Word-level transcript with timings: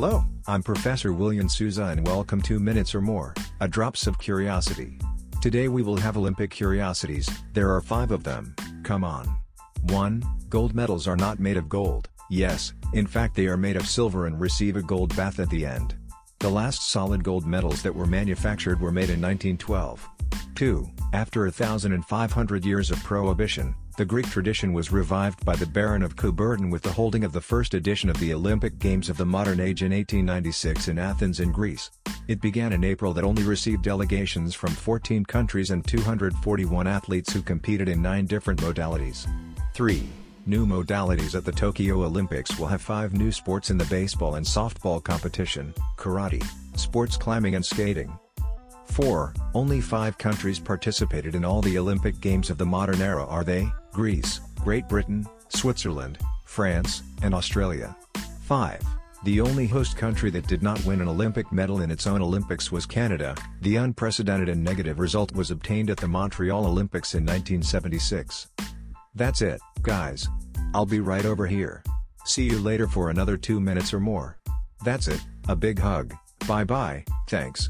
Hello, 0.00 0.24
I'm 0.46 0.62
Professor 0.62 1.12
William 1.12 1.48
Souza 1.48 1.86
and 1.86 2.06
welcome 2.06 2.40
to 2.42 2.60
Minutes 2.60 2.94
or 2.94 3.00
More, 3.00 3.34
a 3.60 3.66
Drops 3.66 4.06
of 4.06 4.16
Curiosity. 4.20 4.96
Today 5.42 5.66
we 5.66 5.82
will 5.82 5.96
have 5.96 6.16
Olympic 6.16 6.52
curiosities, 6.52 7.28
there 7.52 7.74
are 7.74 7.80
five 7.80 8.12
of 8.12 8.22
them, 8.22 8.54
come 8.84 9.02
on. 9.02 9.26
1. 9.88 10.22
Gold 10.48 10.72
medals 10.72 11.08
are 11.08 11.16
not 11.16 11.40
made 11.40 11.56
of 11.56 11.68
gold, 11.68 12.08
yes, 12.30 12.74
in 12.92 13.08
fact 13.08 13.34
they 13.34 13.48
are 13.48 13.56
made 13.56 13.74
of 13.74 13.88
silver 13.88 14.26
and 14.26 14.38
receive 14.38 14.76
a 14.76 14.82
gold 14.82 15.16
bath 15.16 15.40
at 15.40 15.50
the 15.50 15.66
end. 15.66 15.96
The 16.38 16.48
last 16.48 16.90
solid 16.90 17.24
gold 17.24 17.44
medals 17.44 17.82
that 17.82 17.96
were 17.96 18.06
manufactured 18.06 18.80
were 18.80 18.92
made 18.92 19.10
in 19.10 19.20
1912. 19.20 20.08
2. 20.54 20.88
After 21.12 21.40
1,500 21.40 22.64
years 22.64 22.92
of 22.92 23.02
prohibition, 23.02 23.74
the 23.98 24.04
Greek 24.04 24.30
tradition 24.30 24.72
was 24.72 24.92
revived 24.92 25.44
by 25.44 25.56
the 25.56 25.66
Baron 25.66 26.04
of 26.04 26.14
Coubertin 26.14 26.70
with 26.70 26.82
the 26.82 26.92
holding 26.92 27.24
of 27.24 27.32
the 27.32 27.40
first 27.40 27.74
edition 27.74 28.08
of 28.08 28.16
the 28.20 28.32
Olympic 28.32 28.78
Games 28.78 29.08
of 29.08 29.16
the 29.16 29.26
modern 29.26 29.58
age 29.58 29.82
in 29.82 29.90
1896 29.90 30.86
in 30.86 31.00
Athens 31.00 31.40
in 31.40 31.50
Greece. 31.50 31.90
It 32.28 32.40
began 32.40 32.72
in 32.72 32.84
April 32.84 33.12
that 33.12 33.24
only 33.24 33.42
received 33.42 33.82
delegations 33.82 34.54
from 34.54 34.70
14 34.70 35.24
countries 35.24 35.72
and 35.72 35.84
241 35.84 36.86
athletes 36.86 37.32
who 37.32 37.42
competed 37.42 37.88
in 37.88 38.00
9 38.00 38.26
different 38.26 38.60
modalities. 38.60 39.28
3. 39.74 40.08
New 40.46 40.64
modalities 40.64 41.34
at 41.34 41.44
the 41.44 41.50
Tokyo 41.50 42.04
Olympics 42.04 42.56
will 42.56 42.68
have 42.68 42.80
5 42.80 43.14
new 43.14 43.32
sports 43.32 43.70
in 43.70 43.78
the 43.78 43.84
baseball 43.86 44.36
and 44.36 44.46
softball 44.46 45.02
competition, 45.02 45.74
karate, 45.96 46.44
sports 46.78 47.16
climbing 47.16 47.56
and 47.56 47.66
skating. 47.66 48.16
4. 48.86 49.34
Only 49.54 49.80
5 49.80 50.18
countries 50.18 50.58
participated 50.58 51.34
in 51.34 51.44
all 51.44 51.60
the 51.62 51.78
Olympic 51.78 52.20
Games 52.20 52.48
of 52.48 52.58
the 52.58 52.64
modern 52.64 53.02
era 53.02 53.26
are 53.26 53.44
they, 53.44 53.70
Greece, 53.98 54.40
Great 54.62 54.88
Britain, 54.88 55.26
Switzerland, 55.48 56.18
France, 56.44 57.02
and 57.22 57.34
Australia. 57.34 57.96
5. 58.42 58.80
The 59.24 59.40
only 59.40 59.66
host 59.66 59.96
country 59.96 60.30
that 60.30 60.46
did 60.46 60.62
not 60.62 60.84
win 60.84 61.00
an 61.00 61.08
Olympic 61.08 61.50
medal 61.50 61.80
in 61.80 61.90
its 61.90 62.06
own 62.06 62.22
Olympics 62.22 62.70
was 62.70 62.86
Canada, 62.86 63.34
the 63.62 63.74
unprecedented 63.74 64.48
and 64.48 64.62
negative 64.62 65.00
result 65.00 65.32
was 65.32 65.50
obtained 65.50 65.90
at 65.90 65.96
the 65.96 66.06
Montreal 66.06 66.64
Olympics 66.64 67.14
in 67.14 67.24
1976. 67.24 68.46
That's 69.16 69.42
it, 69.42 69.60
guys. 69.82 70.28
I'll 70.74 70.86
be 70.86 71.00
right 71.00 71.24
over 71.24 71.48
here. 71.48 71.82
See 72.24 72.44
you 72.44 72.60
later 72.60 72.86
for 72.86 73.10
another 73.10 73.36
2 73.36 73.58
minutes 73.58 73.92
or 73.92 73.98
more. 73.98 74.38
That's 74.84 75.08
it, 75.08 75.20
a 75.48 75.56
big 75.56 75.80
hug, 75.80 76.14
bye 76.46 76.62
bye, 76.62 77.04
thanks. 77.26 77.68